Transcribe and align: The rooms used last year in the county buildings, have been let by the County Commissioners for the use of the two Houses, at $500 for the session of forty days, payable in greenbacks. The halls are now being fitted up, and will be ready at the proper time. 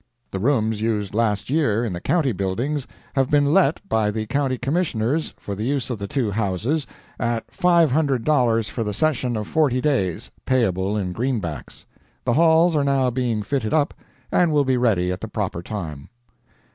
The 0.31 0.39
rooms 0.39 0.81
used 0.81 1.13
last 1.13 1.47
year 1.47 1.85
in 1.85 1.93
the 1.93 2.01
county 2.01 2.31
buildings, 2.31 2.87
have 3.13 3.29
been 3.29 3.45
let 3.45 3.87
by 3.87 4.09
the 4.09 4.25
County 4.25 4.57
Commissioners 4.57 5.35
for 5.37 5.53
the 5.53 5.63
use 5.63 5.91
of 5.91 5.99
the 5.99 6.07
two 6.07 6.31
Houses, 6.31 6.87
at 7.19 7.45
$500 7.51 8.67
for 8.71 8.83
the 8.83 8.95
session 8.95 9.37
of 9.37 9.47
forty 9.47 9.79
days, 9.79 10.31
payable 10.43 10.97
in 10.97 11.11
greenbacks. 11.13 11.85
The 12.25 12.33
halls 12.33 12.75
are 12.75 12.83
now 12.83 13.11
being 13.11 13.43
fitted 13.43 13.75
up, 13.75 13.93
and 14.31 14.51
will 14.51 14.65
be 14.65 14.75
ready 14.75 15.11
at 15.11 15.21
the 15.21 15.27
proper 15.27 15.61
time. 15.61 16.09